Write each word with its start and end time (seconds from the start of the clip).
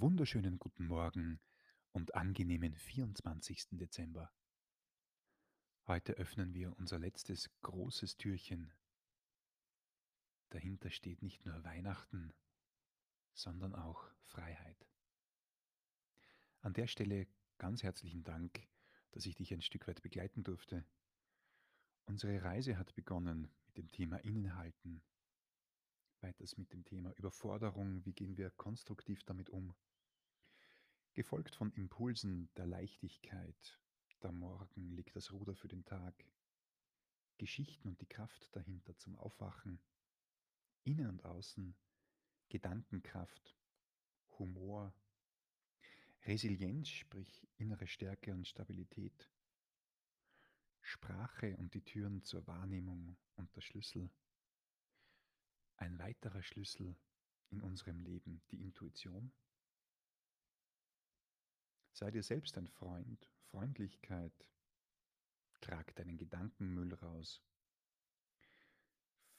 Wunderschönen 0.00 0.58
guten 0.58 0.86
Morgen 0.86 1.38
und 1.92 2.16
angenehmen 2.16 2.74
24. 2.74 3.68
Dezember. 3.72 4.32
Heute 5.86 6.14
öffnen 6.14 6.52
wir 6.52 6.76
unser 6.78 6.98
letztes 6.98 7.48
großes 7.60 8.16
Türchen. 8.16 8.72
Dahinter 10.48 10.90
steht 10.90 11.22
nicht 11.22 11.46
nur 11.46 11.62
Weihnachten, 11.62 12.32
sondern 13.34 13.74
auch 13.74 14.10
Freiheit. 14.22 14.88
An 16.60 16.72
der 16.72 16.88
Stelle 16.88 17.28
ganz 17.58 17.84
herzlichen 17.84 18.24
Dank, 18.24 18.66
dass 19.12 19.26
ich 19.26 19.36
dich 19.36 19.52
ein 19.52 19.62
Stück 19.62 19.86
weit 19.86 20.02
begleiten 20.02 20.42
durfte. 20.42 20.84
Unsere 22.06 22.42
Reise 22.42 22.78
hat 22.78 22.96
begonnen 22.96 23.48
mit 23.66 23.76
dem 23.76 23.92
Thema 23.92 24.16
Innenhalten, 24.16 25.04
weiters 26.24 26.56
mit 26.56 26.72
dem 26.72 26.86
Thema 26.86 27.12
Überforderung, 27.18 28.02
wie 28.06 28.14
gehen 28.14 28.38
wir 28.38 28.48
konstruktiv 28.52 29.22
damit 29.24 29.50
um, 29.50 29.74
gefolgt 31.12 31.54
von 31.54 31.70
Impulsen 31.74 32.48
der 32.56 32.64
Leichtigkeit, 32.64 33.78
der 34.22 34.32
Morgen 34.32 34.92
legt 34.92 35.14
das 35.16 35.32
Ruder 35.32 35.54
für 35.54 35.68
den 35.68 35.84
Tag, 35.84 36.14
Geschichten 37.36 37.88
und 37.88 38.00
die 38.00 38.06
Kraft 38.06 38.48
dahinter 38.56 38.96
zum 38.96 39.16
Aufwachen, 39.16 39.78
innen 40.84 41.08
und 41.10 41.24
außen, 41.26 41.76
Gedankenkraft, 42.48 43.54
Humor, 44.38 44.94
Resilienz, 46.22 46.88
sprich 46.88 47.46
innere 47.58 47.86
Stärke 47.86 48.32
und 48.32 48.48
Stabilität, 48.48 49.28
Sprache 50.80 51.54
und 51.58 51.74
die 51.74 51.84
Türen 51.84 52.22
zur 52.22 52.46
Wahrnehmung 52.46 53.18
und 53.36 53.54
der 53.54 53.60
Schlüssel, 53.60 54.10
ein 55.94 55.98
weiterer 56.00 56.42
Schlüssel 56.42 56.96
in 57.50 57.60
unserem 57.62 58.00
Leben, 58.00 58.42
die 58.50 58.60
Intuition, 58.60 59.32
Sei 61.96 62.10
dir 62.10 62.24
selbst 62.24 62.58
ein 62.58 62.66
Freund, 62.66 63.30
Freundlichkeit. 63.50 64.32
Trag 65.60 65.94
deinen 65.94 66.18
Gedankenmüll 66.18 66.92
raus. 66.94 67.40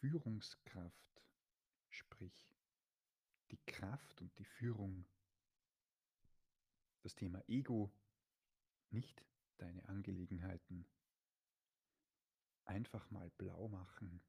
Führungskraft, 0.00 1.22
sprich 1.88 2.54
die 3.52 3.58
Kraft 3.64 4.20
und 4.20 4.38
die 4.38 4.44
Führung. 4.44 5.06
Das 7.00 7.14
Thema 7.14 7.42
Ego, 7.48 7.90
nicht 8.90 9.24
deine 9.56 9.88
Angelegenheiten. 9.88 10.86
Einfach 12.66 13.10
mal 13.10 13.30
blau 13.38 13.68
machen, 13.68 14.20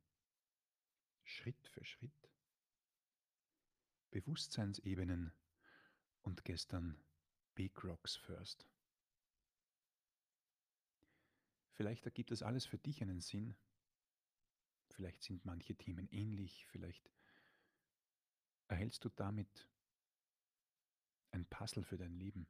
Schritt 1.34 1.68
für 1.68 1.84
Schritt. 1.84 2.30
Bewusstseinsebenen 4.12 5.34
und 6.22 6.46
gestern 6.46 7.04
Big 7.56 7.84
Rocks 7.84 8.16
First. 8.16 8.68
Vielleicht 11.72 12.06
ergibt 12.06 12.30
das 12.30 12.44
alles 12.44 12.68
für 12.68 12.78
dich 12.78 13.02
einen 13.02 13.20
Sinn. 13.20 13.56
Vielleicht 14.90 15.24
sind 15.24 15.44
manche 15.44 15.76
Themen 15.76 16.08
ähnlich. 16.12 16.68
Vielleicht 16.68 17.10
erhältst 18.68 19.04
du 19.04 19.10
damit 19.10 19.68
ein 21.32 21.48
Puzzle 21.48 21.84
für 21.84 21.98
dein 21.98 22.14
Leben. 22.14 22.48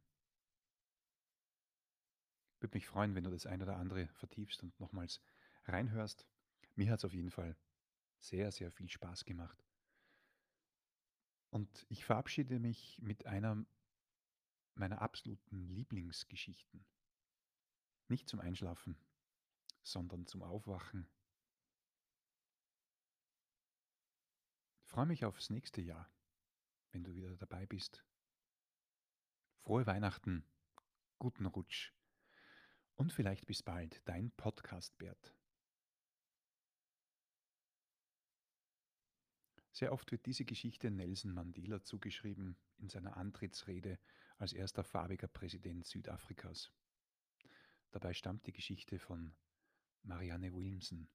Würde 2.59 2.75
mich 2.75 2.85
freuen, 2.85 3.15
wenn 3.15 3.23
du 3.23 3.31
das 3.31 3.45
ein 3.45 3.61
oder 3.61 3.77
andere 3.77 4.09
vertiefst 4.09 4.61
und 4.61 4.77
nochmals 4.81 5.21
reinhörst. 5.65 6.27
Mir 6.75 6.91
hat 6.91 6.99
es 6.99 7.05
auf 7.05 7.13
jeden 7.13 7.31
Fall 7.31 7.55
sehr, 8.23 8.51
sehr 8.51 8.71
viel 8.71 8.89
Spaß 8.89 9.25
gemacht. 9.25 9.63
Und 11.49 11.85
ich 11.89 12.05
verabschiede 12.05 12.59
mich 12.59 12.99
mit 13.01 13.25
einer 13.25 13.65
meiner 14.75 15.01
absoluten 15.01 15.67
Lieblingsgeschichten. 15.67 16.83
Nicht 18.07 18.27
zum 18.27 18.39
Einschlafen, 18.39 18.97
sondern 19.83 20.25
zum 20.25 20.41
Aufwachen. 20.41 21.07
Ich 24.81 24.89
freue 24.89 25.05
mich 25.05 25.25
aufs 25.25 25.49
nächste 25.49 25.81
Jahr, 25.81 26.09
wenn 26.91 27.03
du 27.03 27.13
wieder 27.15 27.35
dabei 27.37 27.65
bist. 27.65 28.03
Frohe 29.61 29.85
Weihnachten, 29.85 30.43
guten 31.19 31.45
Rutsch 31.45 31.93
und 32.95 33.11
vielleicht 33.11 33.45
bis 33.45 33.61
bald, 33.63 34.01
dein 34.05 34.31
Podcast 34.31 34.97
Bert. 34.97 35.35
Sehr 39.73 39.91
oft 39.91 40.11
wird 40.11 40.27
diese 40.27 40.45
Geschichte 40.45 40.91
Nelson 40.91 41.33
Mandela 41.33 41.81
zugeschrieben 41.81 42.55
in 42.77 42.89
seiner 42.89 43.17
Antrittsrede 43.17 43.97
als 44.37 44.53
erster 44.53 44.83
farbiger 44.83 45.27
Präsident 45.27 45.87
Südafrikas. 45.87 46.71
Dabei 47.89 48.13
stammt 48.13 48.45
die 48.45 48.53
Geschichte 48.53 48.99
von 48.99 49.35
Marianne 50.03 50.53
Williamson 50.53 51.09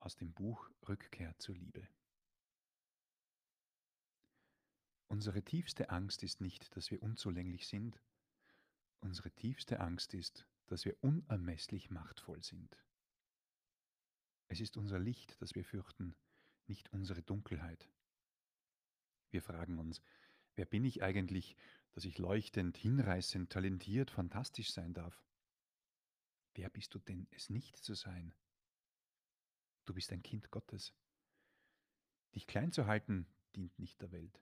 aus 0.00 0.16
dem 0.16 0.32
Buch 0.32 0.68
Rückkehr 0.88 1.38
zur 1.38 1.54
Liebe. 1.54 1.88
Unsere 5.06 5.40
tiefste 5.44 5.90
Angst 5.90 6.24
ist 6.24 6.40
nicht, 6.40 6.76
dass 6.76 6.90
wir 6.90 7.00
unzulänglich 7.00 7.68
sind, 7.68 8.02
unsere 8.98 9.30
tiefste 9.30 9.78
Angst 9.78 10.14
ist, 10.14 10.48
dass 10.66 10.84
wir 10.84 10.96
unermesslich 11.00 11.90
machtvoll 11.90 12.42
sind. 12.42 12.76
Es 14.48 14.60
ist 14.60 14.76
unser 14.76 14.98
Licht, 14.98 15.40
das 15.40 15.54
wir 15.54 15.64
fürchten, 15.64 16.16
nicht 16.68 16.92
unsere 16.92 17.22
Dunkelheit. 17.22 17.88
Wir 19.30 19.42
fragen 19.42 19.78
uns, 19.78 20.02
wer 20.54 20.66
bin 20.66 20.84
ich 20.84 21.02
eigentlich, 21.02 21.56
dass 21.92 22.04
ich 22.04 22.18
leuchtend, 22.18 22.76
hinreißend, 22.76 23.50
talentiert, 23.50 24.10
fantastisch 24.10 24.72
sein 24.72 24.94
darf? 24.94 25.24
Wer 26.54 26.70
bist 26.70 26.94
du 26.94 26.98
denn, 26.98 27.26
es 27.30 27.50
nicht 27.50 27.76
zu 27.76 27.94
sein? 27.94 28.34
Du 29.84 29.94
bist 29.94 30.12
ein 30.12 30.22
Kind 30.22 30.50
Gottes. 30.50 30.94
Dich 32.34 32.46
klein 32.46 32.72
zu 32.72 32.86
halten, 32.86 33.26
dient 33.54 33.78
nicht 33.78 34.00
der 34.00 34.12
Welt. 34.12 34.40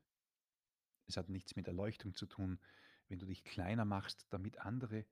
Es 1.06 1.16
hat 1.16 1.28
nichts 1.28 1.56
mit 1.56 1.66
Erleuchtung 1.66 2.14
zu 2.14 2.26
tun, 2.26 2.60
wenn 3.08 3.18
du 3.18 3.26
dich 3.26 3.44
kleiner 3.44 3.84
machst, 3.84 4.26
damit 4.30 4.58
andere 4.58 5.06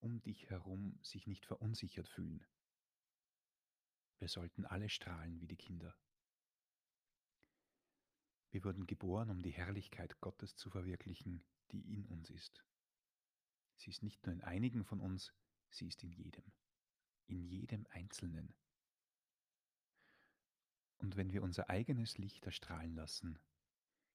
um 0.00 0.20
dich 0.22 0.48
herum 0.50 0.98
sich 1.02 1.26
nicht 1.26 1.46
verunsichert 1.46 2.08
fühlen. 2.08 2.44
Wir 4.18 4.28
sollten 4.28 4.64
alle 4.64 4.88
strahlen 4.88 5.40
wie 5.40 5.46
die 5.46 5.56
Kinder. 5.56 5.96
Wir 8.50 8.64
wurden 8.64 8.86
geboren, 8.86 9.30
um 9.30 9.42
die 9.42 9.52
Herrlichkeit 9.52 10.20
Gottes 10.20 10.56
zu 10.56 10.70
verwirklichen, 10.70 11.44
die 11.70 11.92
in 11.92 12.04
uns 12.06 12.30
ist. 12.30 12.64
Sie 13.76 13.90
ist 13.90 14.02
nicht 14.02 14.26
nur 14.26 14.34
in 14.34 14.42
einigen 14.42 14.84
von 14.84 15.00
uns, 15.00 15.32
sie 15.70 15.86
ist 15.86 16.02
in 16.02 16.10
jedem, 16.10 16.44
in 17.26 17.44
jedem 17.44 17.86
Einzelnen. 17.90 18.52
Und 20.98 21.16
wenn 21.16 21.32
wir 21.32 21.42
unser 21.42 21.70
eigenes 21.70 22.18
Licht 22.18 22.44
erstrahlen 22.44 22.94
lassen, 22.94 23.38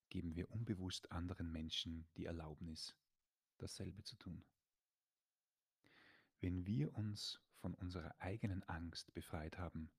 geben 0.09 0.35
wir 0.35 0.51
unbewusst 0.51 1.11
anderen 1.11 1.51
Menschen 1.51 2.07
die 2.17 2.25
Erlaubnis, 2.25 2.95
dasselbe 3.57 4.03
zu 4.03 4.17
tun. 4.17 4.45
Wenn 6.41 6.65
wir 6.67 6.93
uns 6.93 7.41
von 7.55 7.73
unserer 7.73 8.13
eigenen 8.19 8.63
Angst 8.63 9.13
befreit 9.13 9.57
haben, 9.57 9.89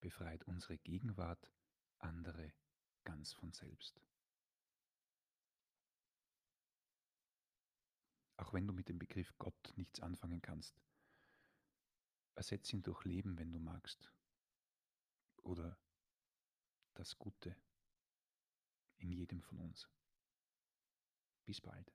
befreit 0.00 0.44
unsere 0.44 0.78
Gegenwart 0.78 1.50
andere 1.98 2.54
ganz 3.06 3.32
von 3.32 3.52
selbst. 3.52 4.02
Auch 8.36 8.52
wenn 8.52 8.66
du 8.66 8.74
mit 8.74 8.90
dem 8.90 8.98
Begriff 8.98 9.32
Gott 9.38 9.72
nichts 9.76 10.00
anfangen 10.00 10.42
kannst, 10.42 10.78
ersetz 12.34 12.70
ihn 12.72 12.82
durch 12.82 13.04
Leben, 13.04 13.38
wenn 13.38 13.52
du 13.52 13.58
magst. 13.58 14.12
Oder 15.42 15.78
das 16.94 17.16
Gute 17.16 17.56
in 18.98 19.12
jedem 19.12 19.40
von 19.40 19.58
uns. 19.58 19.88
Bis 21.44 21.60
bald. 21.60 21.92